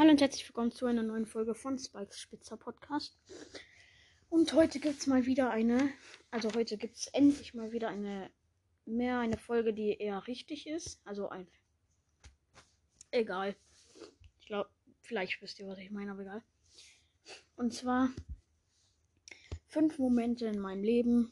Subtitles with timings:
[0.00, 3.18] Hallo und herzlich willkommen zu einer neuen Folge von Spikes Spitzer Podcast.
[4.30, 5.92] Und heute gibt es mal wieder eine,
[6.30, 8.30] also heute gibt es endlich mal wieder eine,
[8.86, 11.02] mehr eine Folge, die eher richtig ist.
[11.04, 11.46] Also ein,
[13.10, 13.54] egal.
[14.40, 14.70] Ich glaube,
[15.02, 16.42] vielleicht wisst ihr, was ich meine, aber egal.
[17.56, 18.08] Und zwar
[19.66, 21.30] fünf Momente in meinem Leben,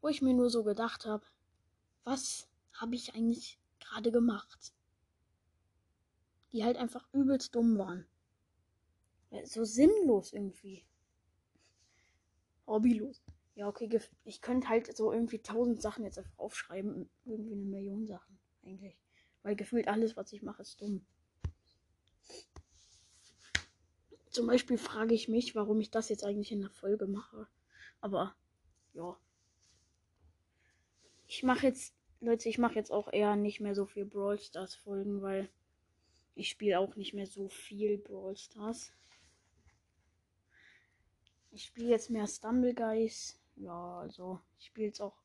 [0.00, 1.24] wo ich mir nur so gedacht habe,
[2.02, 4.72] was habe ich eigentlich gerade gemacht?
[6.52, 8.06] Die halt einfach übelst dumm waren.
[9.44, 10.84] So sinnlos irgendwie.
[12.66, 13.22] Hobbylos.
[13.54, 17.08] Ja, okay, ich könnte halt so irgendwie tausend Sachen jetzt einfach aufschreiben.
[17.24, 18.96] Irgendwie eine Million Sachen, eigentlich.
[19.42, 21.04] Weil gefühlt alles, was ich mache, ist dumm.
[24.30, 27.48] Zum Beispiel frage ich mich, warum ich das jetzt eigentlich in der Folge mache.
[28.00, 28.34] Aber,
[28.94, 29.18] ja.
[31.26, 34.74] Ich mache jetzt, Leute, ich mache jetzt auch eher nicht mehr so viel Brawl Stars
[34.74, 35.48] Folgen, weil
[36.34, 38.92] ich spiele auch nicht mehr so viel Brawl Stars.
[41.50, 43.38] Ich spiele jetzt mehr Stumble Guys.
[43.56, 45.16] Ja, also ich spiele jetzt auch.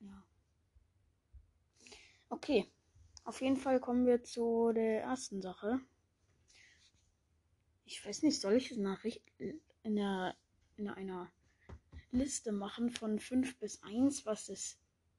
[0.00, 0.24] Ja.
[2.28, 2.70] Okay.
[3.24, 5.80] Auf jeden Fall kommen wir zu der ersten Sache.
[7.84, 9.22] Ich weiß nicht, soll ich es Nachricht
[9.82, 10.34] in der
[10.76, 11.30] in einer
[12.10, 14.78] Liste machen von 5 bis 1, was das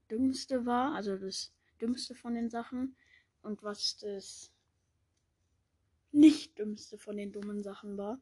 [0.10, 2.96] dümmste war, also das dümmste von den Sachen
[3.42, 4.51] und was das
[6.12, 8.20] nicht dümmste von den dummen Sachen war.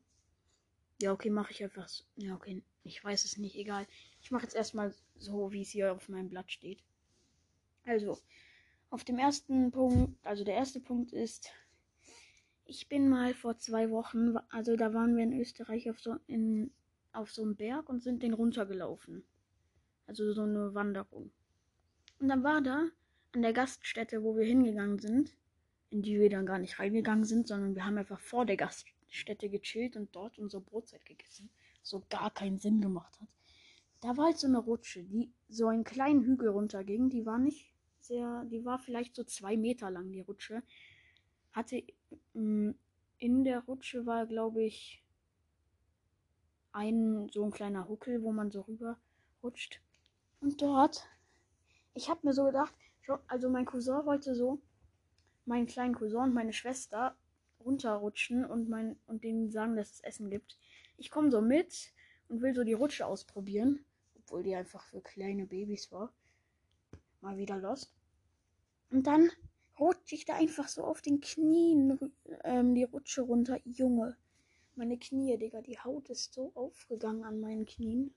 [1.02, 2.04] Ja, okay, mache ich einfach so.
[2.16, 3.88] Ja, okay, ich weiß es nicht, egal.
[4.22, 6.84] Ich mache jetzt erstmal so, wie es hier auf meinem Blatt steht.
[7.86, 8.20] Also,
[8.90, 11.52] auf dem ersten Punkt, also der erste Punkt ist,
[12.66, 16.72] ich bin mal vor zwei Wochen, also da waren wir in Österreich auf so, in,
[17.14, 19.24] auf so einem Berg und sind den runtergelaufen.
[20.06, 21.32] Also so eine Wanderung.
[22.20, 22.88] Und dann war da
[23.32, 25.36] an der Gaststätte, wo wir hingegangen sind,
[25.92, 29.50] in die wir dann gar nicht reingegangen sind, sondern wir haben einfach vor der Gaststätte
[29.50, 31.50] gechillt und dort unsere Brotzeit gegessen.
[31.82, 33.28] So gar keinen Sinn gemacht hat.
[34.02, 37.10] Da war halt so eine Rutsche, die so einen kleinen Hügel runterging.
[37.10, 40.64] Die war nicht sehr, die war vielleicht so zwei Meter lang, die Rutsche.
[41.52, 41.84] Hatte
[42.34, 42.72] mm,
[43.18, 45.04] in der Rutsche war, glaube ich,
[46.72, 48.98] ein so ein kleiner Huckel, wo man so rüber
[49.44, 49.82] rutscht.
[50.40, 51.08] Und dort,
[51.94, 52.74] ich habe mir so gedacht,
[53.28, 54.62] also mein Cousin wollte so
[55.50, 57.18] meinen kleinen Cousin und meine Schwester
[57.60, 60.58] runterrutschen und, mein, und denen sagen, dass es Essen gibt.
[60.96, 61.92] Ich komme so mit
[62.30, 63.84] und will so die Rutsche ausprobieren,
[64.16, 66.14] obwohl die einfach für kleine Babys war.
[67.22, 67.94] Mal wieder lost.
[68.92, 69.30] Und dann
[69.80, 73.60] rutsche ich da einfach so auf den Knien ähm, die Rutsche runter.
[73.66, 74.16] Junge,
[74.76, 78.14] meine Knie, Digga, die Haut ist so aufgegangen an meinen Knien.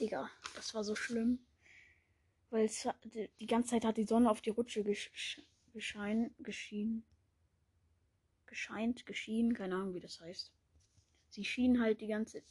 [0.00, 1.38] Digga, das war so schlimm.
[2.50, 5.42] Weil es, die ganze Zeit hat die Sonne auf die Rutsche gesch
[5.72, 7.04] geschein, geschienen.
[8.46, 10.52] Gescheint, geschienen, keine Ahnung, wie das heißt.
[11.30, 12.42] Sie schien halt die ganze.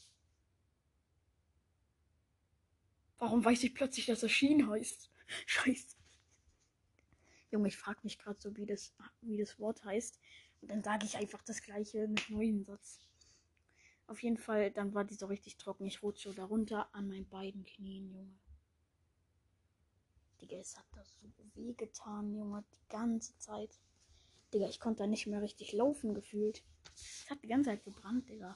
[3.17, 5.11] Warum weiß ich plötzlich, dass er schien heißt?
[5.45, 5.97] Scheiße.
[7.49, 10.19] Junge, ich frage mich gerade so, wie das, wie das Wort heißt.
[10.61, 13.07] Und dann sage ich einfach das gleiche mit neuen Satz.
[14.05, 15.85] Auf jeden Fall, dann war die so richtig trocken.
[15.85, 18.37] Ich rutsche darunter an meinen beiden Knien, Junge.
[20.41, 23.79] Digga, es hat das so weh getan, Junge, die ganze Zeit.
[24.53, 26.63] Digga, ich konnte da nicht mehr richtig laufen gefühlt.
[26.95, 28.55] Es hat die ganze Zeit gebrannt, Digga.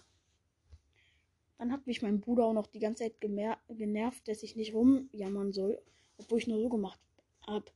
[1.58, 5.54] Dann hat mich mein Bruder auch noch die ganze Zeit genervt, dass ich nicht rumjammern
[5.54, 5.82] soll,
[6.18, 7.00] obwohl ich nur so gemacht
[7.46, 7.72] hab.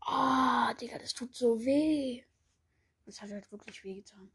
[0.00, 2.22] Ah, oh, Digga, das tut so weh.
[3.06, 4.30] Das hat halt wirklich weh getan.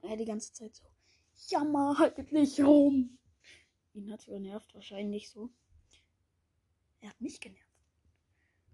[0.00, 0.84] Und er die ganze Zeit so,
[1.48, 3.18] jammer halt nicht rum.
[3.94, 5.50] Ihn hat genervt, wahrscheinlich so.
[7.00, 7.67] Er hat mich genervt.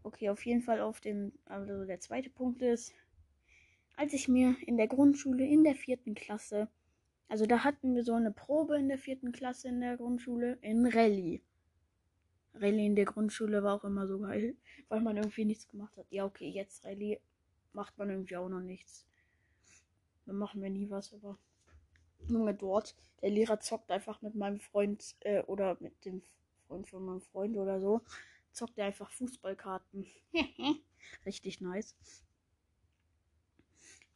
[0.04, 2.92] Okay, auf jeden Fall auf dem, also der zweite Punkt ist,
[3.96, 6.68] als ich mir in der Grundschule in der vierten Klasse,
[7.26, 10.86] also da hatten wir so eine Probe in der vierten Klasse in der Grundschule in
[10.86, 11.40] Rallye.
[12.52, 14.56] Rallye in der Grundschule war auch immer so geil,
[14.88, 16.06] weil man irgendwie nichts gemacht hat.
[16.10, 17.18] Ja, okay, jetzt Rallye
[17.72, 19.06] macht man irgendwie auch noch nichts.
[20.26, 21.38] Dann machen wir nie was, aber
[22.28, 26.20] Junge dort, der Lehrer zockt einfach mit meinem Freund äh, oder mit dem
[26.66, 28.02] Freund von meinem Freund oder so
[28.54, 30.06] zockt er einfach Fußballkarten.
[31.26, 31.94] Richtig nice.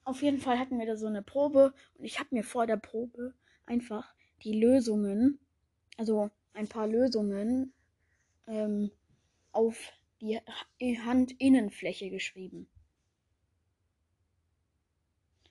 [0.04, 2.78] Auf jeden Fall hatten wir da so eine Probe und ich habe mir vor der
[2.78, 3.34] Probe
[3.66, 5.38] einfach die Lösungen,
[5.96, 7.74] also ein paar Lösungen
[8.46, 8.90] ähm,
[9.52, 10.40] auf die
[10.80, 12.68] Handinnenfläche geschrieben.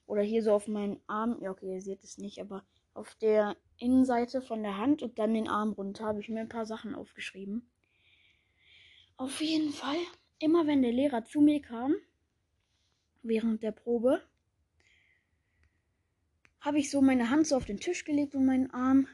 [0.08, 1.38] Oder hier so auf meinen Arm.
[1.42, 5.34] Ja, okay, ihr seht es nicht, aber auf der Innenseite von der Hand und dann
[5.34, 7.70] den Arm runter habe ich mir ein paar Sachen aufgeschrieben.
[9.20, 9.98] Auf jeden Fall,
[10.38, 11.96] immer wenn der Lehrer zu mir kam,
[13.24, 14.22] während der Probe,
[16.60, 19.08] habe ich so meine Hand so auf den Tisch gelegt und meinen Arm,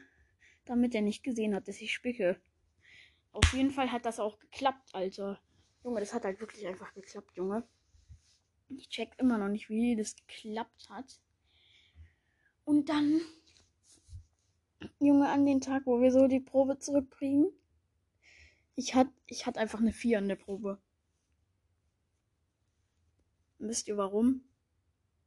[0.66, 2.38] damit er nicht gesehen hat, dass ich spicke.
[3.32, 5.40] Auf jeden Fall hat das auch geklappt, Alter.
[5.82, 7.66] Junge, das hat halt wirklich einfach geklappt, Junge.
[8.68, 11.18] Ich check immer noch nicht, wie das geklappt hat.
[12.66, 13.22] Und dann,
[14.98, 17.50] Junge, an den Tag, wo wir so die Probe zurückbringen,
[18.76, 20.78] ich hatte ich hat einfach eine 4 an der Probe.
[23.58, 24.42] Wisst ihr warum?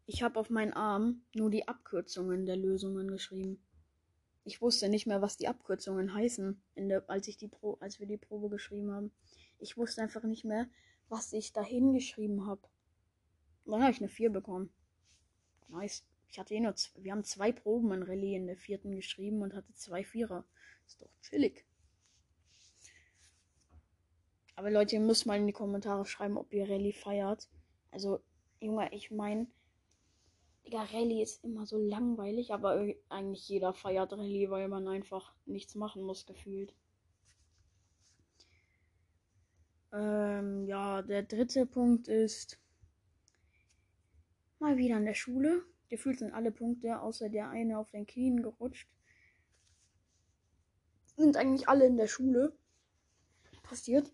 [0.05, 3.61] Ich habe auf meinen Arm nur die Abkürzungen der Lösungen geschrieben.
[4.43, 8.07] Ich wusste nicht mehr, was die Abkürzungen heißen, der, als, ich die Pro, als wir
[8.07, 9.11] die Probe geschrieben haben.
[9.59, 10.69] Ich wusste einfach nicht mehr,
[11.09, 12.61] was ich dahin geschrieben habe.
[13.65, 14.71] Dann habe ich eine 4 bekommen.
[15.67, 16.05] Nice.
[16.29, 19.53] Ich hatte eh nur, wir haben zwei Proben in Rallye in der vierten geschrieben und
[19.53, 20.45] hatte zwei Vierer.
[20.85, 21.66] Ist doch chillig.
[24.57, 27.47] Aber Leute, ihr müsst mal in die Kommentare schreiben, ob ihr Rallye feiert.
[27.91, 28.19] Also,
[28.59, 29.45] Junge, ich meine,
[30.65, 35.75] Digga, Rallye ist immer so langweilig, aber eigentlich jeder feiert Rallye, weil man einfach nichts
[35.75, 36.73] machen muss, gefühlt.
[39.93, 42.59] Ähm, ja, der dritte Punkt ist
[44.57, 45.63] mal wieder in der Schule.
[45.87, 48.89] Gefühlt sind alle Punkte, außer der eine auf den Knien gerutscht.
[51.15, 52.57] Sind eigentlich alle in der Schule
[53.61, 54.11] passiert.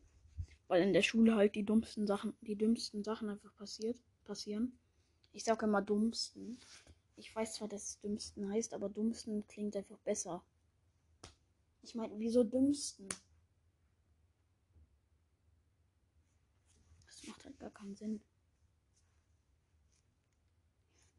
[0.73, 4.79] Weil in der Schule halt die dummsten Sachen, die dümmsten Sachen einfach passiert, passieren.
[5.31, 6.57] Ich sage immer dummsten.
[7.15, 10.43] Ich weiß zwar, dass es dümmsten heißt, aber dummsten klingt einfach besser.
[11.83, 13.07] Ich meine, wieso dümmsten?
[17.05, 18.19] Das macht halt gar keinen Sinn.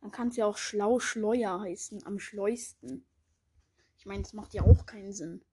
[0.01, 3.07] Dann kann es ja auch schlau Schleuer heißen, am schleusten.
[3.99, 5.45] Ich meine, das macht ja auch keinen Sinn.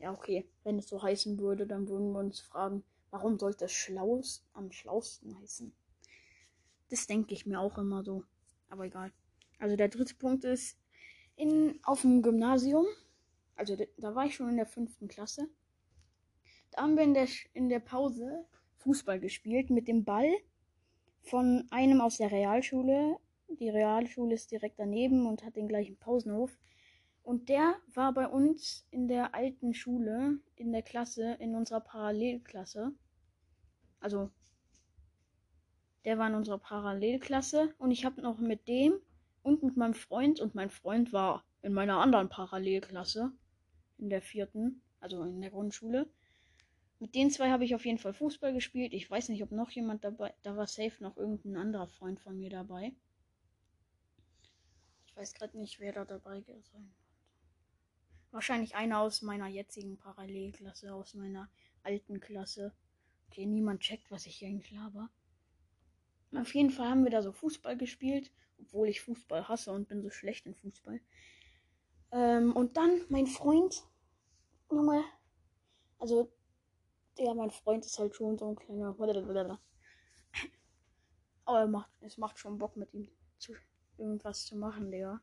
[0.00, 0.48] Ja, okay.
[0.64, 4.72] Wenn es so heißen würde, dann würden wir uns fragen, warum sollte es schlaust, am
[4.72, 5.72] schlausten heißen?
[6.88, 8.24] Das denke ich mir auch immer so.
[8.70, 9.12] Aber egal.
[9.58, 10.78] Also der dritte Punkt ist,
[11.36, 12.86] in, auf dem Gymnasium,
[13.56, 15.48] also da war ich schon in der fünften Klasse,
[16.70, 18.46] da haben wir in der, in der Pause
[18.76, 20.32] Fußball gespielt mit dem Ball
[21.22, 23.18] von einem aus der Realschule.
[23.48, 26.56] Die Realschule ist direkt daneben und hat den gleichen Pausenhof.
[27.30, 32.92] Und der war bei uns in der alten Schule, in der Klasse, in unserer Parallelklasse.
[34.00, 34.32] Also
[36.04, 38.94] der war in unserer Parallelklasse und ich habe noch mit dem
[39.44, 43.30] und mit meinem Freund und mein Freund war in meiner anderen Parallelklasse
[43.98, 46.10] in der vierten, also in der Grundschule.
[46.98, 48.92] Mit den zwei habe ich auf jeden Fall Fußball gespielt.
[48.92, 52.36] Ich weiß nicht, ob noch jemand dabei, da war safe noch irgendein anderer Freund von
[52.36, 52.92] mir dabei.
[55.06, 56.92] Ich weiß gerade nicht, wer da dabei sein.
[58.30, 61.50] Wahrscheinlich einer aus meiner jetzigen Parallelklasse, aus meiner
[61.82, 62.72] alten Klasse.
[63.28, 65.10] Okay, niemand checkt, was ich hier eigentlich laber.
[66.34, 70.02] Auf jeden Fall haben wir da so Fußball gespielt, obwohl ich Fußball hasse und bin
[70.02, 71.00] so schlecht in Fußball.
[72.12, 73.84] Ähm, und dann mein Freund,
[74.70, 75.04] Junge,
[75.98, 76.32] also,
[77.18, 78.96] ja, mein Freund ist halt schon so ein kleiner.
[81.44, 83.08] Aber er macht, es macht schon Bock mit ihm
[83.38, 83.54] zu
[83.98, 85.20] irgendwas zu machen, Digga.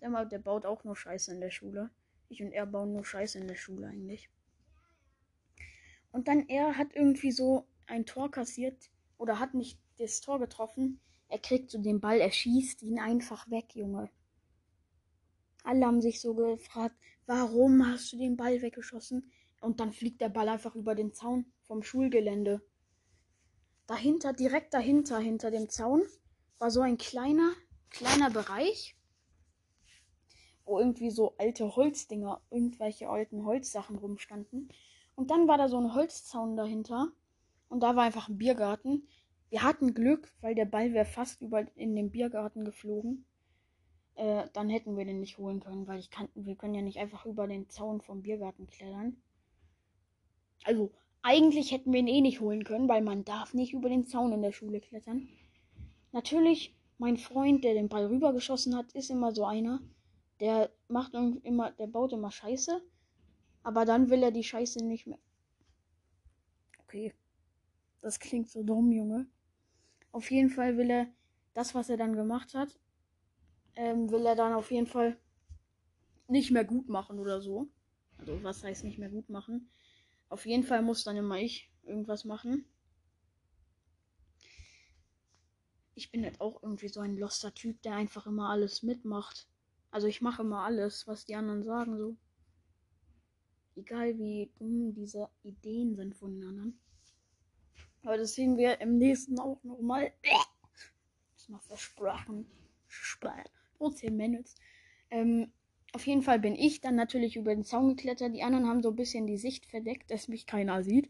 [0.00, 1.90] Der, der baut auch nur Scheiße in der Schule.
[2.28, 4.28] Ich und er bauen nur Scheiße in der Schule eigentlich.
[6.12, 11.00] Und dann er hat irgendwie so ein Tor kassiert oder hat nicht das Tor getroffen.
[11.28, 14.10] Er kriegt so den Ball, er schießt ihn einfach weg, Junge.
[15.64, 19.30] Alle haben sich so gefragt, warum hast du den Ball weggeschossen?
[19.60, 22.62] Und dann fliegt der Ball einfach über den Zaun vom Schulgelände.
[23.86, 26.02] Dahinter, direkt dahinter, hinter dem Zaun,
[26.58, 27.52] war so ein kleiner,
[27.90, 28.97] kleiner Bereich,
[30.68, 34.68] wo irgendwie so alte Holzdinger, irgendwelche alten Holzsachen rumstanden.
[35.14, 37.08] Und dann war da so ein Holzzaun dahinter.
[37.68, 39.08] Und da war einfach ein Biergarten.
[39.50, 43.24] Wir hatten Glück, weil der Ball wäre fast über in den Biergarten geflogen.
[44.14, 46.98] Äh, dann hätten wir den nicht holen können, weil ich kann, wir können ja nicht
[46.98, 49.16] einfach über den Zaun vom Biergarten klettern.
[50.64, 54.06] Also, eigentlich hätten wir ihn eh nicht holen können, weil man darf nicht über den
[54.06, 55.28] Zaun in der Schule klettern.
[56.12, 59.80] Natürlich, mein Freund, der den Ball rübergeschossen hat, ist immer so einer,
[60.40, 62.82] der macht immer, der baut immer Scheiße,
[63.62, 65.18] aber dann will er die Scheiße nicht mehr.
[66.84, 67.14] Okay.
[68.00, 69.26] Das klingt so dumm, Junge.
[70.12, 71.06] Auf jeden Fall will er
[71.54, 72.78] das, was er dann gemacht hat,
[73.74, 75.18] ähm, will er dann auf jeden Fall
[76.28, 77.68] nicht mehr gut machen oder so.
[78.18, 79.70] Also was heißt nicht mehr gut machen?
[80.28, 82.64] Auf jeden Fall muss dann immer ich irgendwas machen.
[85.94, 89.48] Ich bin halt auch irgendwie so ein loster Typ, der einfach immer alles mitmacht.
[89.90, 92.16] Also ich mache immer alles, was die anderen sagen, so.
[93.76, 96.80] Egal wie dumm diese Ideen sind von den anderen.
[98.02, 100.12] Aber das sehen wir im nächsten auch nochmal.
[100.22, 102.46] Das ist noch versprochen.
[103.78, 104.54] Ozean Manuels.
[105.10, 105.52] Ähm,
[105.92, 108.34] auf jeden Fall bin ich dann natürlich über den Zaun geklettert.
[108.34, 111.08] Die anderen haben so ein bisschen die Sicht verdeckt, dass mich keiner sieht.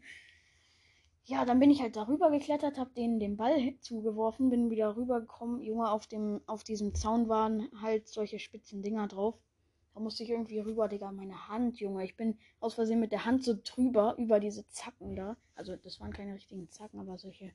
[1.29, 5.61] Ja, dann bin ich halt darüber geklettert, habe denen den Ball zugeworfen, bin wieder rübergekommen.
[5.61, 9.39] Junge, auf dem, auf diesem Zaun waren halt solche spitzen Dinger drauf.
[9.93, 11.11] Da musste ich irgendwie rüber, Digga.
[11.11, 12.03] Meine Hand, Junge.
[12.03, 15.37] Ich bin aus Versehen mit der Hand so drüber über diese Zacken da.
[15.53, 17.51] Also, das waren keine richtigen Zacken, aber solche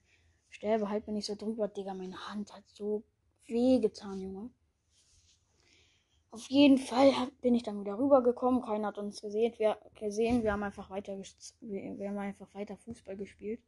[0.51, 1.95] Stäbe halt bin ich so drüber, Digga.
[1.95, 3.03] Meine Hand hat so
[3.47, 4.51] weh getan, Junge.
[6.35, 7.13] Auf jeden Fall
[7.43, 8.61] bin ich dann wieder rübergekommen.
[8.61, 9.55] Keiner hat uns gesehen.
[9.57, 10.43] Wir, gesehen.
[10.43, 11.17] wir haben einfach weiter
[11.61, 13.63] wir, haben einfach weiter Fußball gespielt.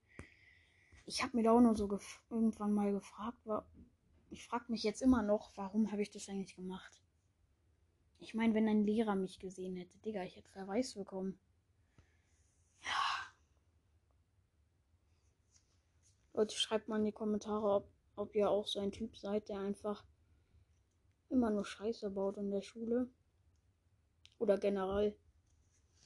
[1.04, 1.88] Ich habe mir da auch nur so
[2.28, 3.38] irgendwann mal gefragt,
[4.30, 7.00] ich frage mich jetzt immer noch, warum habe ich das eigentlich gemacht?
[8.18, 11.38] Ich meine, wenn ein Lehrer mich gesehen hätte, Digga, ich hätte Verweis bekommen.
[12.82, 13.32] Ja.
[16.32, 19.60] Leute, schreibt mal in die Kommentare, ob, ob ihr auch so ein Typ seid, der
[19.60, 20.04] einfach
[21.30, 23.08] immer nur Scheiße baut in der Schule.
[24.38, 25.16] Oder generell.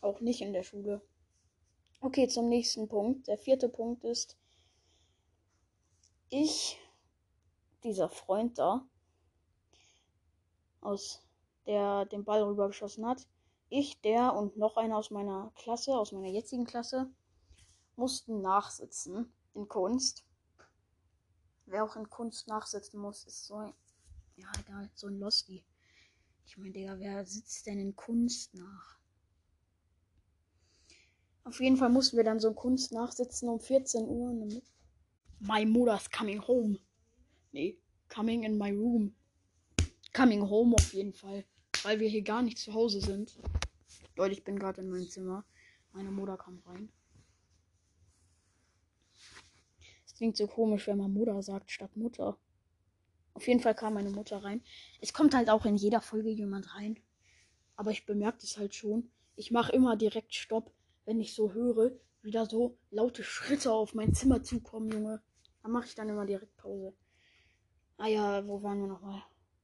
[0.00, 1.02] Auch nicht in der Schule.
[2.00, 3.28] Okay, zum nächsten Punkt.
[3.28, 4.38] Der vierte Punkt ist,
[6.30, 6.78] ich,
[7.84, 8.88] dieser Freund da,
[10.80, 11.22] aus
[11.66, 13.26] der den Ball rübergeschossen hat,
[13.68, 17.12] ich, der und noch einer aus meiner Klasse, aus meiner jetzigen Klasse,
[17.96, 20.24] mussten nachsitzen in Kunst.
[21.66, 23.72] Wer auch in Kunst nachsitzen muss, ist so
[24.40, 25.64] ja, egal, so ein Losty.
[26.46, 28.98] Ich meine, Digga, wer sitzt denn in Kunst nach?
[31.44, 34.62] Auf jeden Fall mussten wir dann so Kunst nachsitzen um 14 Uhr.
[35.40, 36.78] My mother's coming home.
[37.52, 37.78] Nee,
[38.08, 39.14] coming in my room.
[40.12, 41.44] Coming home auf jeden Fall.
[41.82, 43.38] Weil wir hier gar nicht zu Hause sind.
[44.16, 45.44] Leute, ich bin gerade in meinem Zimmer.
[45.92, 46.90] Meine Mutter kam rein.
[50.04, 52.38] Es klingt so komisch, wenn man Mutter sagt statt Mutter.
[53.34, 54.62] Auf jeden Fall kam meine Mutter rein.
[55.00, 56.98] Es kommt halt auch in jeder Folge jemand rein.
[57.76, 59.10] Aber ich bemerke das halt schon.
[59.36, 60.72] Ich mache immer direkt Stopp,
[61.04, 65.22] wenn ich so höre, wie da so laute Schritte auf mein Zimmer zukommen, Junge.
[65.62, 66.94] Dann mache ich dann immer direkt Pause.
[67.96, 69.22] Ah ja, wo waren wir nochmal?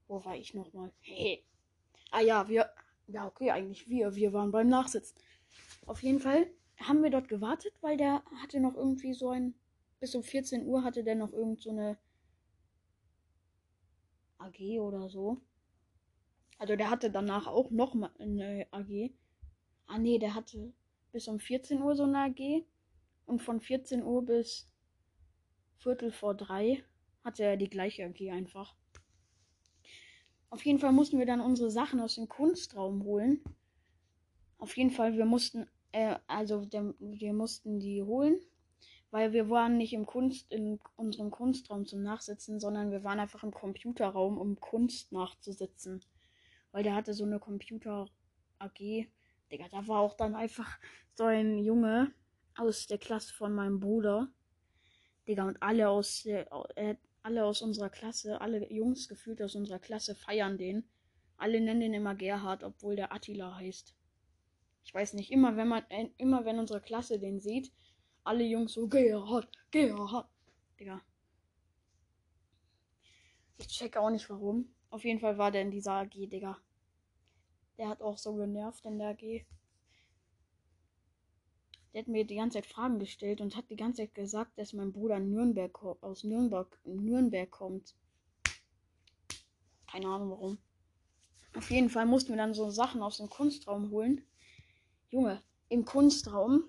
[0.08, 0.92] Wo war ich nochmal?
[1.00, 1.44] Hey.
[2.10, 2.70] Ah ja, wir.
[3.08, 4.14] Ja, okay, eigentlich wir.
[4.14, 5.16] Wir waren beim Nachsitzen.
[5.86, 6.46] Auf jeden Fall
[6.78, 9.54] haben wir dort gewartet, weil der hatte noch irgendwie so ein.
[9.98, 11.96] Bis um 14 Uhr hatte der noch irgend so eine
[14.46, 15.40] AG oder so.
[16.58, 19.10] Also der hatte danach auch noch mal eine AG.
[19.86, 20.72] Ah nee, der hatte
[21.12, 22.64] bis um 14 Uhr so eine AG.
[23.26, 24.68] Und von 14 Uhr bis
[25.78, 26.82] Viertel vor drei
[27.24, 28.74] hatte er die gleiche AG einfach.
[30.48, 33.42] Auf jeden Fall mussten wir dann unsere Sachen aus dem Kunstraum holen.
[34.58, 38.40] Auf jeden Fall, wir mussten, äh, also der, wir mussten die holen
[39.16, 43.42] weil wir waren nicht im Kunst, in unserem Kunstraum zum Nachsitzen, sondern wir waren einfach
[43.44, 46.04] im Computerraum, um Kunst nachzusitzen.
[46.70, 48.10] Weil der hatte so eine Computer
[48.58, 49.08] AG.
[49.50, 50.68] Digga, da war auch dann einfach
[51.14, 52.12] so ein Junge
[52.56, 54.28] aus der Klasse von meinem Bruder.
[55.26, 59.78] Digga, und alle aus der, äh, alle aus unserer Klasse, alle Jungs gefühlt aus unserer
[59.78, 60.90] Klasse feiern den.
[61.38, 63.94] Alle nennen den immer Gerhard, obwohl der Attila heißt.
[64.84, 67.72] Ich weiß nicht, immer wenn man, äh, immer wenn unsere Klasse den sieht,
[68.26, 70.28] alle Jungs so, Gerhard, Gerhard.
[70.78, 71.00] Digga.
[73.56, 74.74] Ich check auch nicht warum.
[74.90, 76.58] Auf jeden Fall war der in dieser AG, Digga.
[77.78, 79.46] Der hat auch so genervt in der AG.
[81.92, 84.72] Der hat mir die ganze Zeit Fragen gestellt und hat die ganze Zeit gesagt, dass
[84.72, 87.94] mein Bruder Nürnberg aus Nürnberg, Nürnberg kommt.
[89.90, 90.58] Keine Ahnung warum.
[91.54, 94.22] Auf jeden Fall mussten wir dann so Sachen aus dem Kunstraum holen.
[95.08, 96.68] Junge, im Kunstraum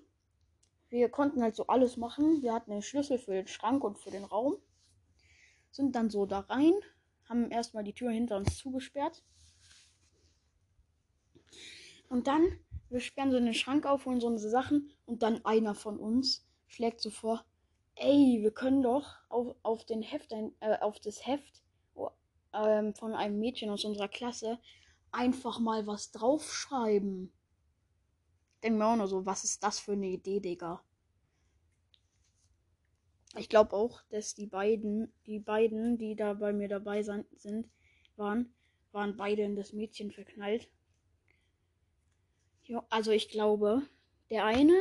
[0.90, 2.42] wir konnten halt so alles machen.
[2.42, 4.56] Wir hatten den Schlüssel für den Schrank und für den Raum.
[5.70, 6.72] Sind dann so da rein,
[7.28, 9.22] haben erstmal die Tür hinter uns zugesperrt.
[12.08, 12.46] Und dann,
[12.88, 16.46] wir sperren so den Schrank auf, holen so unsere Sachen und dann einer von uns
[16.66, 17.44] schlägt so vor,
[17.96, 21.62] ey, wir können doch auf, auf den Heft, äh, auf das Heft
[22.52, 24.58] äh, von einem Mädchen aus unserer Klasse
[25.10, 27.32] einfach mal was draufschreiben.
[28.62, 30.82] Denken wir auch nur so, was ist das für eine Idee, Digga?
[33.36, 37.68] Ich glaube auch, dass die beiden, die beiden, die da bei mir dabei sind,
[38.16, 38.52] waren,
[38.92, 40.68] waren beide in das Mädchen verknallt.
[42.64, 43.82] Jo, also ich glaube,
[44.30, 44.76] der eine,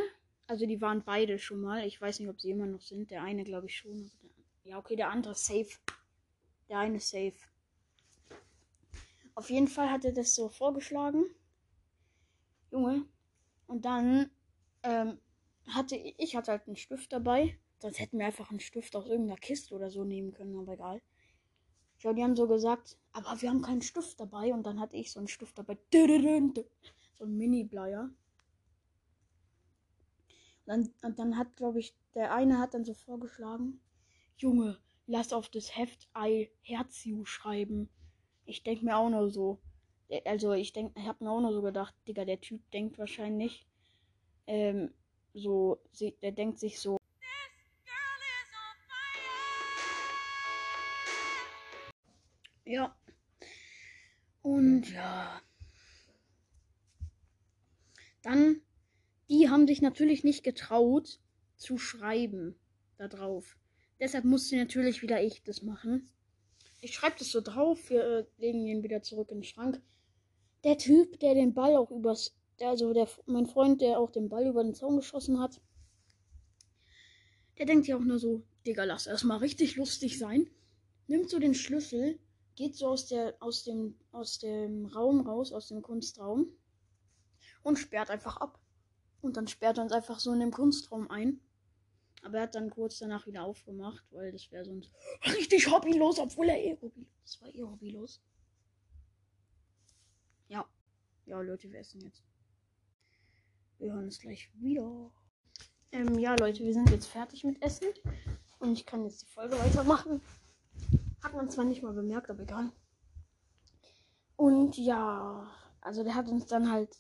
[0.48, 1.86] also die waren beide schon mal.
[1.86, 3.12] Ich weiß nicht, ob sie immer noch sind.
[3.12, 4.10] Der eine glaube ich schon.
[4.64, 5.78] Ja, okay, der andere safe.
[6.68, 7.38] Der eine safe.
[9.36, 11.26] Auf jeden Fall hat er das so vorgeschlagen.
[12.72, 13.06] Junge,
[13.68, 14.32] und dann
[14.84, 15.20] ähm,
[15.68, 17.60] hatte ich hatte halt einen Stift dabei.
[17.80, 21.02] Sonst hätten wir einfach einen Stift aus irgendeiner Kiste oder so nehmen können, aber egal.
[22.00, 24.54] Ja, die haben so gesagt, aber wir haben keinen Stift dabei.
[24.54, 25.78] Und dann hatte ich so einen Stift dabei.
[25.94, 28.10] So ein Mini-Bleier.
[30.66, 33.80] Und dann, und dann hat, glaube ich, der eine hat dann so vorgeschlagen,
[34.38, 37.90] Junge, lass auf das Heft I Herz schreiben.
[38.46, 39.60] Ich denke mir auch nur so.
[40.26, 43.68] Also ich denke, ich habe mir auch nur so gedacht, Digga, der Typ denkt wahrscheinlich,
[44.48, 44.94] ähm,
[45.34, 45.82] so,
[46.22, 46.98] der denkt sich so.
[52.66, 52.96] Ja.
[54.42, 55.42] Und ja.
[58.22, 58.62] Dann,
[59.30, 61.20] die haben sich natürlich nicht getraut
[61.58, 62.56] zu schreiben
[62.98, 63.58] da drauf.
[64.00, 66.10] Deshalb musste natürlich wieder ich das machen.
[66.82, 69.82] Ich schreibe das so drauf, wir äh, legen ihn wieder zurück in den Schrank.
[70.68, 74.48] Der Typ, der den Ball auch übers, also der, mein Freund, der auch den Ball
[74.48, 75.62] über den Zaun geschossen hat,
[77.58, 80.50] der denkt ja auch nur so, Digga, lass erstmal richtig lustig sein.
[81.08, 82.20] Nimmt so den Schlüssel,
[82.56, 86.50] geht so aus, der, aus, dem, aus dem Raum raus, aus dem Kunstraum
[87.64, 88.60] und sperrt einfach ab.
[89.22, 91.40] Und dann sperrt er uns einfach so in dem Kunstraum ein.
[92.24, 94.92] Aber er hat dann kurz danach wieder aufgemacht, weil das wäre sonst
[95.28, 97.40] richtig hobbylos, obwohl er eh hobbylos.
[97.40, 98.22] War eh hobbylos.
[101.28, 101.42] Ja.
[101.42, 102.24] Leute, wir essen jetzt.
[103.78, 105.12] Wir hören uns gleich wieder.
[105.92, 107.88] Ähm, ja, Leute, wir sind jetzt fertig mit Essen.
[108.60, 110.22] Und ich kann jetzt die Folge weitermachen.
[111.22, 112.72] Hat man zwar nicht mal bemerkt, aber egal.
[114.38, 116.98] Und ja, also der hat uns dann halt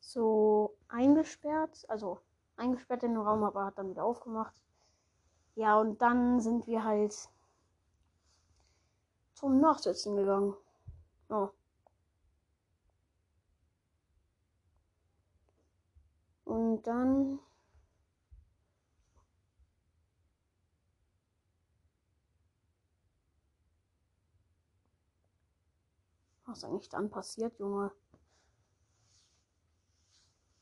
[0.00, 2.20] so eingesperrt, also
[2.56, 4.54] eingesperrt in den Raum, aber hat dann wieder aufgemacht.
[5.56, 7.28] Ja, und dann sind wir halt
[9.34, 10.54] zum Nachsitzen gegangen.
[11.28, 11.52] Ja.
[16.50, 17.38] Und dann
[26.44, 27.92] Was ist eigentlich dann passiert, Junge?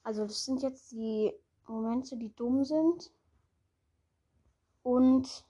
[0.02, 1.32] Also das sind jetzt die
[1.66, 3.10] Momente, die dumm sind.
[4.82, 5.46] Und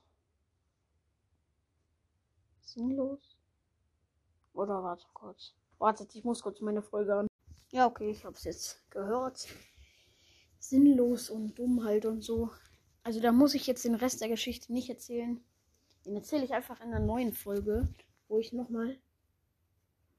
[2.60, 3.36] sinnlos.
[4.52, 5.56] Oder warte kurz.
[5.78, 7.26] Wartet, ich muss kurz meine Folge an.
[7.72, 9.48] Ja, okay, ich hab's jetzt gehört.
[10.68, 12.50] Sinnlos und dumm halt und so.
[13.02, 15.40] Also da muss ich jetzt den Rest der Geschichte nicht erzählen.
[16.04, 17.88] Den erzähle ich einfach in der neuen Folge,
[18.28, 18.98] wo ich nochmal.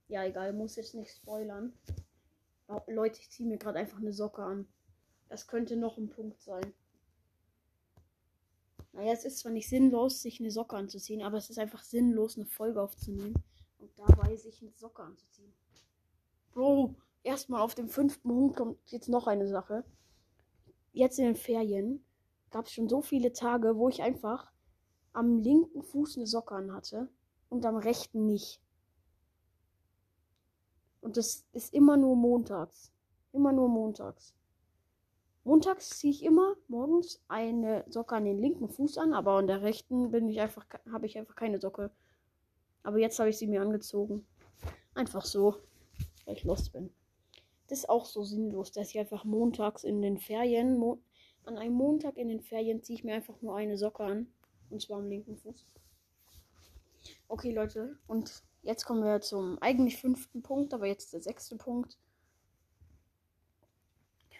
[0.07, 1.73] Ja, egal, muss jetzt nicht spoilern.
[2.67, 4.67] Oh, Leute, ich ziehe mir gerade einfach eine Socke an.
[5.27, 6.73] Das könnte noch ein Punkt sein.
[8.91, 12.37] Naja, es ist zwar nicht sinnlos, sich eine Socke anzuziehen, aber es ist einfach sinnlos,
[12.37, 13.35] eine Folge aufzunehmen
[13.77, 15.53] und dabei sich eine Socke anzuziehen.
[16.51, 19.85] Bro, erstmal auf dem fünften Punkt kommt jetzt noch eine Sache.
[20.99, 22.03] Jetzt in den Ferien
[22.51, 24.51] gab es schon so viele Tage, wo ich einfach
[25.13, 27.07] am linken Fuß eine Socke an hatte
[27.47, 28.61] und am rechten nicht.
[30.99, 32.91] Und das ist immer nur montags.
[33.31, 34.35] Immer nur montags.
[35.45, 39.61] Montags ziehe ich immer morgens eine Socke an den linken Fuß an, aber an der
[39.61, 41.91] rechten bin ich einfach, habe ich einfach keine Socke.
[42.83, 44.27] Aber jetzt habe ich sie mir angezogen.
[44.95, 45.55] Einfach so,
[46.25, 46.93] weil ich los bin.
[47.69, 50.99] Das ist auch so sinnlos, dass ich einfach montags in den Ferien, mo
[51.45, 54.27] an einem Montag in den Ferien ziehe ich mir einfach nur eine Socke an.
[54.69, 55.65] Und zwar am linken Fuß.
[57.27, 61.97] Okay, Leute, und Jetzt kommen wir zum eigentlich fünften Punkt, aber jetzt der sechste Punkt.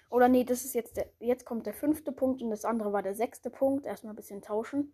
[0.10, 3.04] Oder nee, das ist jetzt der, jetzt kommt der fünfte Punkt und das andere war
[3.04, 3.86] der sechste Punkt.
[3.86, 4.94] Erstmal ein bisschen tauschen.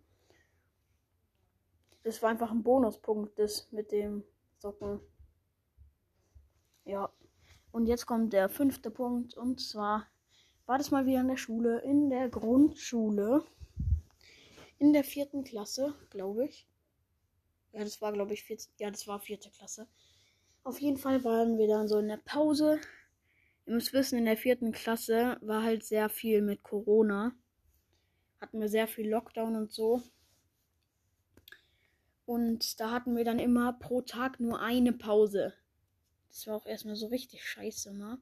[2.03, 4.23] Das war einfach ein Bonuspunkt, das mit dem
[4.59, 4.99] Socken.
[6.83, 7.09] Ja.
[7.71, 10.07] Und jetzt kommt der fünfte Punkt und zwar
[10.65, 13.43] war das mal wieder in der Schule, in der Grundschule,
[14.79, 16.67] in der vierten Klasse, glaube ich.
[17.71, 19.87] Ja, das war, glaube ich, vierte, ja, das war vierte Klasse.
[20.63, 22.79] Auf jeden Fall waren wir dann so in der Pause.
[23.65, 27.35] Ihr müsst wissen, in der vierten Klasse war halt sehr viel mit Corona.
[28.41, 30.01] Hatten wir sehr viel Lockdown und so.
[32.25, 35.53] Und da hatten wir dann immer pro Tag nur eine Pause.
[36.35, 38.19] Das war auch erstmal so richtig scheiße, ne?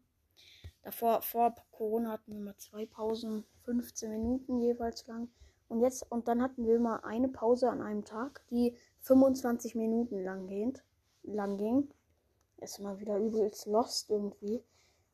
[0.84, 5.30] Davor, vor Corona hatten wir mal zwei Pausen, 15 Minuten jeweils lang.
[5.68, 10.24] Und jetzt, und dann hatten wir mal eine Pause an einem Tag, die 25 Minuten
[10.24, 10.84] lang, geht,
[11.24, 11.90] lang ging.
[12.58, 14.64] Ist mal wieder übelst lost irgendwie.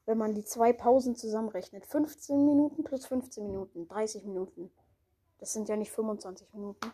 [0.05, 1.85] Wenn man die zwei Pausen zusammenrechnet.
[1.85, 3.87] 15 Minuten plus 15 Minuten.
[3.87, 4.71] 30 Minuten.
[5.37, 6.91] Das sind ja nicht 25 Minuten.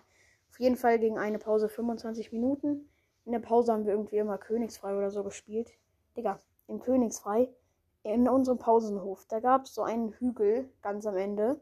[0.51, 2.91] Auf jeden Fall ging eine Pause 25 Minuten.
[3.25, 5.71] In der Pause haben wir irgendwie immer Königsfrei oder so gespielt.
[6.15, 7.49] Digga, im Königsfrei,
[8.03, 11.59] in unserem Pausenhof, da gab es so einen Hügel ganz am Ende.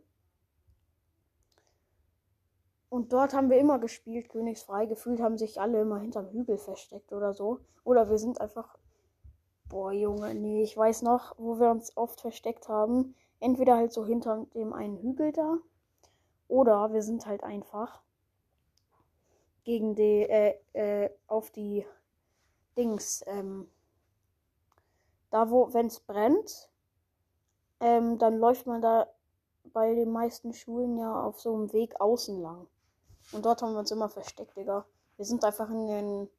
[2.89, 4.85] Und dort haben wir immer gespielt, Königsfrei.
[4.85, 7.59] Gefühlt haben sich alle immer hinterm Hügel versteckt oder so.
[7.83, 8.77] Oder wir sind einfach.
[9.67, 13.15] Boah, Junge, nee, ich weiß noch, wo wir uns oft versteckt haben.
[13.39, 15.57] Entweder halt so hinter dem einen Hügel da.
[16.47, 18.03] Oder wir sind halt einfach
[19.63, 21.87] gegen die, äh, äh, auf die
[22.77, 23.67] Dings, ähm,
[25.34, 26.69] da wo, wenn es brennt,
[27.80, 29.08] ähm, dann läuft man da
[29.74, 32.67] bei den meisten Schulen ja auf so einem Weg außen lang.
[33.32, 34.86] Und dort haben wir uns immer versteckt, Digga.
[35.17, 36.30] Wir sind einfach in den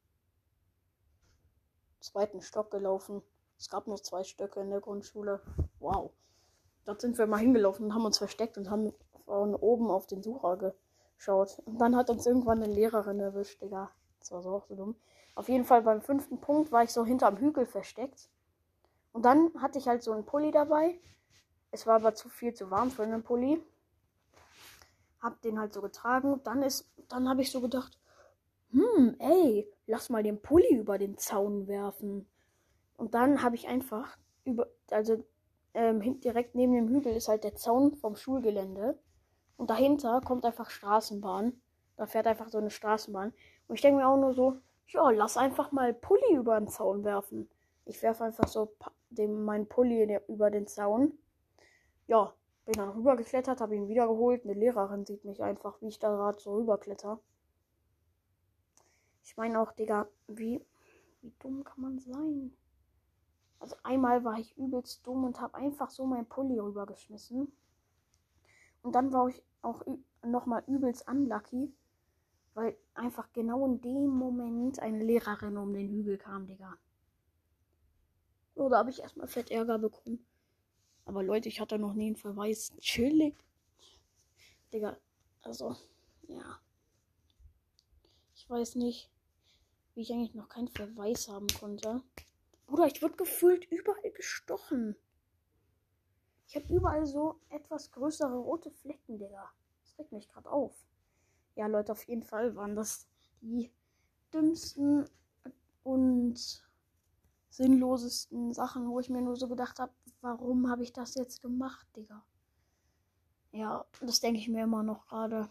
[1.99, 3.21] zweiten Stock gelaufen.
[3.59, 5.41] Es gab nur zwei Stöcke in der Grundschule.
[5.79, 6.11] Wow.
[6.85, 8.93] Dort sind wir mal hingelaufen und haben uns versteckt und haben
[9.25, 10.73] von oben auf den Sucher
[11.17, 11.61] geschaut.
[11.65, 13.91] Und dann hat uns irgendwann eine Lehrerin erwischt, Digga.
[14.19, 14.95] Das war so auch so dumm.
[15.33, 18.29] Auf jeden Fall beim fünften Punkt war ich so hinterm Hügel versteckt.
[19.15, 20.99] Und dann hatte ich halt so einen Pulli dabei.
[21.71, 23.63] Es war aber zu viel zu warm für einen Pulli
[25.21, 26.41] hab den halt so getragen.
[26.43, 27.97] Dann ist, dann habe ich so gedacht,
[28.71, 32.27] hm, ey, lass mal den Pulli über den Zaun werfen.
[32.97, 35.25] Und dann habe ich einfach über, also
[35.73, 38.99] ähm, direkt neben dem Hügel ist halt der Zaun vom Schulgelände.
[39.57, 41.59] Und dahinter kommt einfach Straßenbahn.
[41.97, 43.33] Da fährt einfach so eine Straßenbahn.
[43.67, 47.05] Und ich denke mir auch nur so, ja, lass einfach mal Pulli über den Zaun
[47.05, 47.49] werfen.
[47.85, 48.75] Ich werfe einfach so
[49.09, 51.17] dem, meinen Pulli über den Zaun.
[52.07, 52.33] Ja,
[52.65, 54.43] bin dann rübergeklettert, habe ihn wiedergeholt.
[54.43, 57.19] Eine Lehrerin sieht mich einfach, wie ich da gerade so rüberkletter.
[59.23, 60.65] Ich meine auch, Digga, wie,
[61.21, 62.55] wie dumm kann man sein?
[63.59, 67.51] Also einmal war ich übelst dumm und habe einfach so mein Pulli rübergeschmissen.
[68.81, 69.83] Und dann war ich auch
[70.23, 71.73] nochmal übelst unlucky,
[72.53, 76.77] weil einfach genau in dem Moment eine Lehrerin um den Hügel kam, Digga.
[78.55, 80.25] Oder habe ich erstmal fett Ärger bekommen.
[81.05, 82.73] Aber Leute, ich hatte noch nie einen Verweis.
[82.79, 83.35] Chillig.
[84.73, 84.97] Digga,
[85.41, 85.75] also,
[86.27, 86.59] ja.
[88.33, 89.11] Ich weiß nicht,
[89.93, 92.01] wie ich eigentlich noch keinen Verweis haben konnte.
[92.65, 94.95] Bruder, ich wurde gefühlt überall gestochen.
[96.47, 99.51] Ich habe überall so etwas größere rote Flecken, Digga.
[99.81, 100.73] Das regt mich gerade auf.
[101.55, 103.07] Ja, Leute, auf jeden Fall waren das
[103.41, 103.71] die
[104.33, 105.09] dümmsten
[105.83, 106.64] und
[107.55, 111.87] sinnlosesten Sachen, wo ich mir nur so gedacht habe, warum habe ich das jetzt gemacht,
[111.95, 112.25] Digga?
[113.51, 115.49] Ja, das denke ich mir immer noch gerade.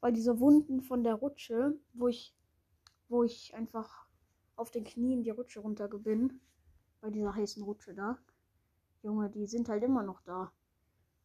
[0.00, 2.34] Weil diese Wunden von der Rutsche, wo ich,
[3.08, 4.06] wo ich einfach
[4.56, 6.40] auf den Knien die Rutsche runter bin,
[7.00, 8.18] bei dieser heißen Rutsche da,
[9.02, 10.52] Junge, die sind halt immer noch da.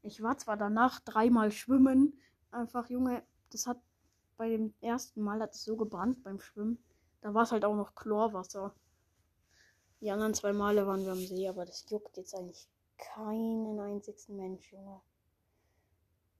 [0.01, 2.19] Ich war zwar danach dreimal schwimmen,
[2.51, 3.81] einfach, Junge, das hat
[4.41, 6.83] bei dem ersten Mal hat es so gebrannt beim Schwimmen.
[7.21, 8.73] Da war es halt auch noch Chlorwasser.
[9.99, 14.37] Die anderen zwei Male waren wir am See, aber das juckt jetzt eigentlich keinen einzigen
[14.37, 14.99] Mensch, Junge.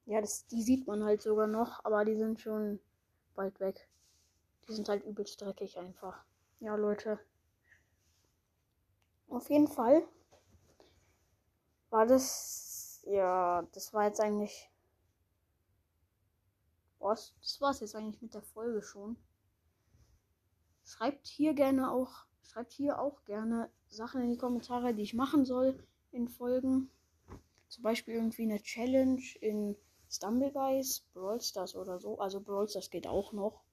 [0.08, 2.80] Ja, das, die sieht man halt sogar noch, aber die sind schon
[3.36, 3.88] bald weg.
[4.68, 6.26] Die sind halt übelst dreckig einfach.
[6.60, 7.20] Ja, Leute.
[9.30, 10.02] Auf jeden Fall
[11.92, 13.04] war das.
[13.06, 14.71] Ja, das war jetzt eigentlich.
[17.02, 17.34] Was?
[17.42, 19.18] Das war es jetzt eigentlich mit der Folge schon.
[20.84, 25.46] Schreibt hier gerne auch Schreibt hier auch gerne Sachen in die Kommentare, die ich machen
[25.46, 26.92] soll in Folgen.
[27.70, 29.78] Zum Beispiel irgendwie eine Challenge in
[30.10, 32.20] Stumbleguys, Brawl Stars oder so.
[32.20, 33.64] Also Brawl Stars geht auch noch.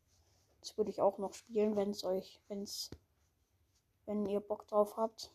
[0.61, 2.93] Das würde ich auch noch spielen, wenn es euch, wenn es,
[4.07, 5.33] wenn ihr Bock drauf habt.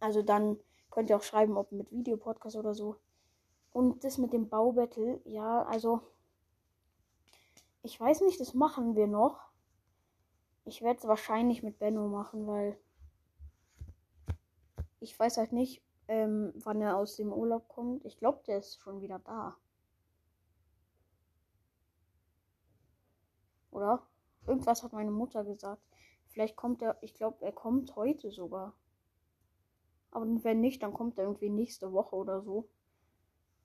[0.00, 0.58] Also dann
[0.90, 2.96] könnt ihr auch schreiben, ob mit Videopodcast oder so.
[3.72, 6.02] Und das mit dem Baubattle, ja, also
[7.82, 9.50] ich weiß nicht, das machen wir noch.
[10.64, 12.78] Ich werde es wahrscheinlich mit Benno machen, weil
[15.00, 18.04] ich weiß halt nicht, ähm, wann er aus dem Urlaub kommt.
[18.04, 19.56] Ich glaube, der ist schon wieder da.
[23.70, 24.02] Oder?
[24.46, 25.82] Irgendwas hat meine Mutter gesagt.
[26.26, 28.74] Vielleicht kommt er, ich glaube, er kommt heute sogar.
[30.10, 32.68] Aber wenn nicht, dann kommt er irgendwie nächste Woche oder so.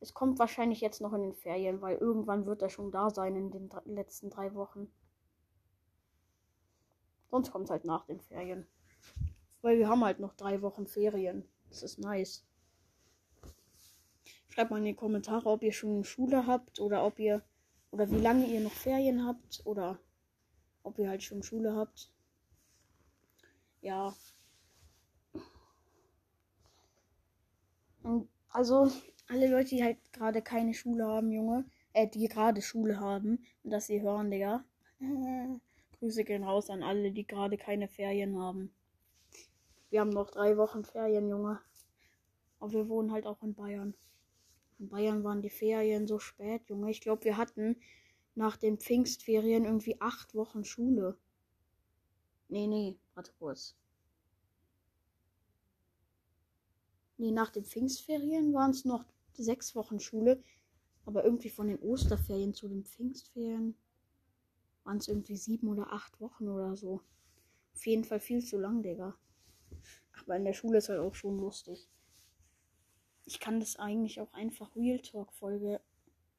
[0.03, 3.37] Es kommt wahrscheinlich jetzt noch in den Ferien, weil irgendwann wird er schon da sein
[3.37, 4.91] in den letzten drei Wochen.
[7.31, 8.67] Sonst kommt es halt nach den Ferien.
[9.61, 11.47] Weil wir haben halt noch drei Wochen Ferien.
[11.69, 12.45] Das ist nice.
[14.49, 17.41] Schreibt mal in die Kommentare, ob ihr schon Schule habt oder ob ihr
[17.91, 19.99] oder wie lange ihr noch Ferien habt oder
[20.83, 22.11] ob ihr halt schon Schule habt.
[23.79, 24.13] Ja.
[28.49, 28.91] Also
[29.27, 33.71] alle Leute, die halt gerade keine Schule haben, Junge, äh, die gerade Schule haben und
[33.71, 34.63] das sie hören, Digga.
[35.99, 38.73] Grüße gehen raus an alle, die gerade keine Ferien haben.
[39.89, 41.61] Wir haben noch drei Wochen Ferien, Junge.
[42.59, 43.93] Aber wir wohnen halt auch in Bayern.
[44.79, 46.91] In Bayern waren die Ferien so spät, Junge.
[46.91, 47.77] Ich glaube, wir hatten
[48.35, 51.17] nach den Pfingstferien irgendwie acht Wochen Schule.
[52.49, 53.75] Nee, nee, warte kurz.
[57.17, 59.05] Nee, nach den Pfingstferien waren es noch
[59.37, 60.41] sechs Wochen Schule.
[61.05, 63.75] Aber irgendwie von den Osterferien zu den Pfingstferien
[64.83, 67.01] waren es irgendwie sieben oder acht Wochen oder so.
[67.73, 69.15] Auf jeden Fall viel zu lang, Digga.
[70.21, 71.89] Aber in der Schule ist halt auch schon lustig.
[73.25, 75.81] Ich kann das eigentlich auch einfach Real Talk Folge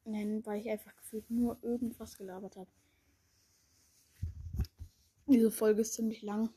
[0.04, 2.70] nennen, weil ich einfach gefühlt nur irgendwas gelabert habe.
[5.26, 6.50] Diese Folge ist ziemlich lang.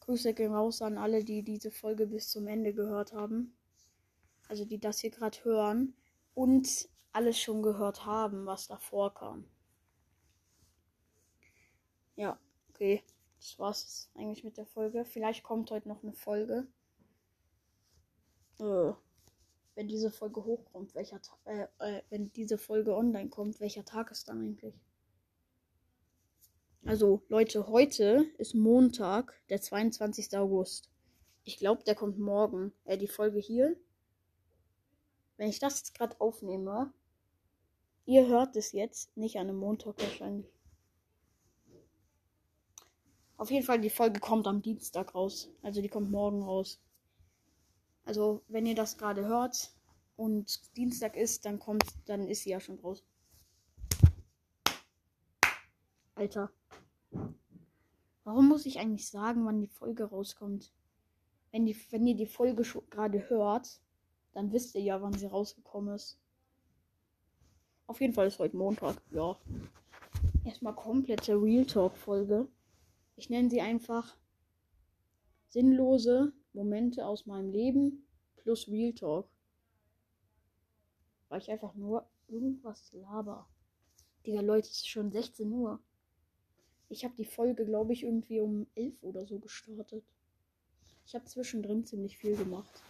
[0.00, 3.54] Grüße gehen raus an alle, die diese Folge bis zum Ende gehört haben.
[4.48, 5.94] Also die das hier gerade hören
[6.34, 9.44] und alles schon gehört haben, was davor kam.
[12.16, 12.38] Ja,
[12.70, 13.02] okay.
[13.38, 15.04] Das war's eigentlich mit der Folge.
[15.04, 16.66] Vielleicht kommt heute noch eine Folge.
[18.58, 18.92] Äh,
[19.74, 24.10] wenn diese Folge hochkommt, welcher Ta äh, äh, wenn diese Folge online kommt, welcher Tag
[24.10, 24.74] ist dann eigentlich?
[26.84, 30.36] Also, Leute, heute ist Montag, der 22.
[30.38, 30.88] August.
[31.44, 32.72] Ich glaube, der kommt morgen.
[32.84, 33.76] Äh, die Folge hier.
[35.36, 36.92] Wenn ich das jetzt gerade aufnehme,
[38.06, 40.46] ihr hört es jetzt, nicht an einem Montag wahrscheinlich.
[43.36, 45.50] Auf jeden Fall, die Folge kommt am Dienstag raus.
[45.62, 46.80] Also die kommt morgen raus.
[48.04, 49.74] Also, wenn ihr das gerade hört
[50.16, 53.04] und Dienstag ist, dann kommt, dann ist sie ja schon raus.
[56.14, 56.50] Alter.
[58.24, 60.72] Warum muss ich eigentlich sagen, wann die Folge rauskommt?
[61.50, 63.80] Wenn, die, wenn ihr die Folge gerade hört,
[64.36, 66.18] dann wisst ihr ja, wann sie rausgekommen ist.
[67.86, 69.34] Auf jeden Fall ist heute Montag, ja.
[70.44, 72.46] Erstmal komplette Real Talk-Folge.
[73.16, 74.14] Ich nenne sie einfach
[75.48, 79.26] sinnlose Momente aus meinem Leben plus Real Talk.
[81.30, 83.48] Weil ich einfach nur irgendwas laber.
[84.26, 85.80] Digga, Leute, es ist schon 16 Uhr.
[86.90, 90.04] Ich habe die Folge, glaube ich, irgendwie um 11 oder so gestartet.
[91.06, 92.82] Ich habe zwischendrin ziemlich viel gemacht.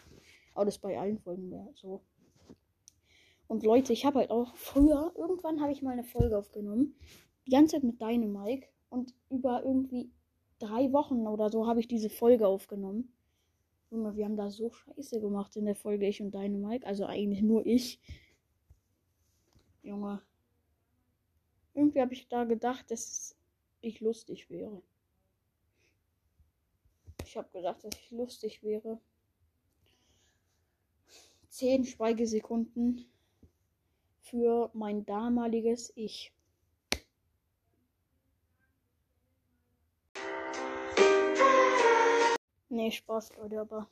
[0.57, 2.01] Aber das bei allen Folgen wäre so.
[3.47, 6.97] Und Leute, ich habe halt auch früher, irgendwann habe ich mal eine Folge aufgenommen.
[7.47, 8.69] Die ganze Zeit mit deinem Mike.
[8.88, 10.11] Und über irgendwie
[10.59, 13.12] drei Wochen oder so habe ich diese Folge aufgenommen.
[13.90, 16.87] Junge, wir haben da so scheiße gemacht in der Folge, ich und deine Mike.
[16.87, 18.01] Also eigentlich nur ich.
[19.83, 20.23] Junge.
[21.75, 23.37] Irgendwie habe ich da gedacht, dass
[23.83, 24.83] ich lustig wäre.
[27.25, 28.99] Ich habe gedacht, dass ich lustig wäre.
[31.57, 33.07] Zehn Schweigesekunden
[34.21, 36.31] für mein damaliges Ich.
[42.69, 43.88] Nee, Spaß, Leute, aber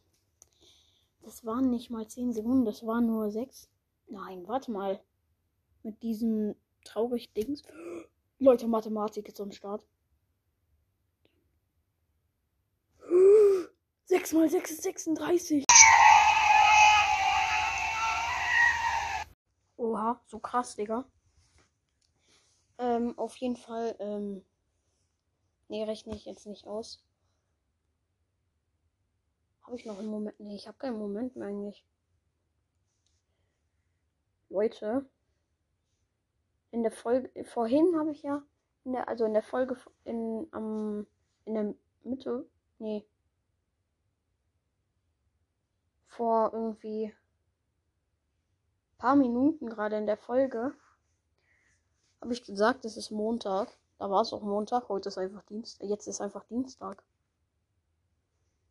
[1.22, 3.70] das waren nicht mal 10 Sekunden, das waren nur 6.
[4.08, 5.02] Nein, warte mal.
[5.82, 7.62] Mit diesem traurig Dings.
[8.40, 9.82] Leute, Mathematik ist am Start.
[14.04, 15.64] 6 mal 6 ist 36.
[19.94, 21.04] Oha, so krass, Digga.
[22.78, 24.44] Ähm, auf jeden Fall, ähm.
[25.68, 27.04] Nee, rechne ich jetzt nicht aus.
[29.62, 30.40] Habe ich noch einen Moment?
[30.40, 31.86] Nee, ich habe keinen Moment mehr eigentlich.
[34.48, 35.08] Leute.
[36.72, 37.44] In der Folge.
[37.44, 38.42] Vorhin habe ich ja.
[38.82, 41.06] In der, also in der Folge in, am,
[41.44, 42.50] in der Mitte.
[42.80, 43.06] Nee.
[46.08, 47.14] Vor irgendwie
[48.98, 50.74] paar Minuten gerade in der Folge
[52.20, 53.76] habe ich gesagt, es ist Montag.
[53.98, 55.86] Da war es auch Montag, heute ist einfach Dienstag.
[55.86, 57.02] Jetzt ist einfach Dienstag.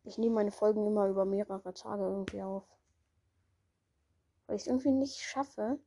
[0.04, 2.64] Ich nehme meine Folgen immer über mehrere Tage irgendwie auf.
[4.46, 5.78] Weil ich es irgendwie nicht schaffe,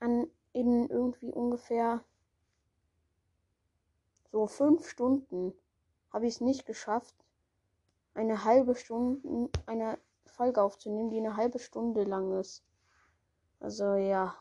[0.00, 2.02] an in irgendwie ungefähr
[4.32, 5.54] so fünf Stunden
[6.12, 7.14] habe ich es nicht geschafft,
[8.14, 12.62] eine halbe Stunde, eine Folge aufzunehmen, die eine halbe Stunde lang ist.
[13.60, 14.36] Also ja,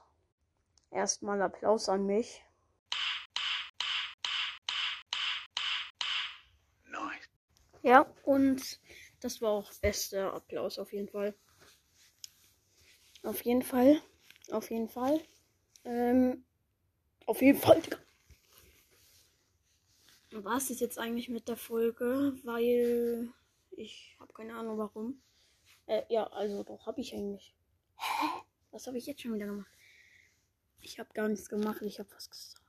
[0.91, 2.43] erstmal Applaus an mich.
[6.89, 7.29] Nice.
[7.81, 8.79] Ja, und
[9.21, 11.35] das war auch bester Applaus auf jeden Fall.
[13.23, 14.01] Auf jeden Fall.
[14.51, 15.19] Auf jeden Fall.
[15.83, 16.45] Ähm,
[17.25, 17.81] auf jeden Fall.
[20.31, 22.33] War es jetzt eigentlich mit der Folge?
[22.43, 23.29] Weil
[23.71, 25.21] ich habe keine Ahnung warum.
[25.87, 27.55] Äh, ja, also doch, habe ich eigentlich.
[27.97, 28.41] Hä?
[28.75, 29.71] Was habe ich jetzt schon wieder gemacht?
[30.81, 32.61] Ich habe gar nichts gemacht, ich habe was gesagt.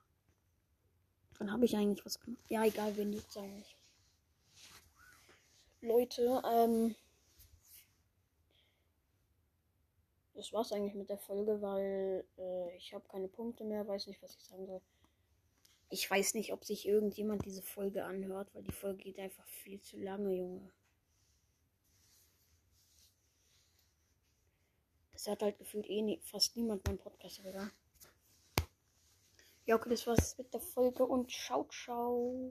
[1.37, 2.45] Dann habe ich eigentlich was gemacht.
[2.49, 3.77] Ja, egal, wen juckt's eigentlich.
[5.81, 6.95] Leute, ähm.
[10.35, 14.23] das war's eigentlich mit der Folge, weil äh, ich habe keine Punkte mehr, weiß nicht,
[14.23, 14.83] was ich sagen soll.
[15.90, 19.81] Ich weiß nicht, ob sich irgendjemand diese Folge anhört, weil die Folge geht einfach viel
[19.81, 20.71] zu lange, Junge.
[25.26, 27.68] Das hat halt gefühlt eh nie, fast niemand meinen Podcast, oder?
[29.64, 32.44] Ja, okay, das war's mit der Folge und ciao, ciao.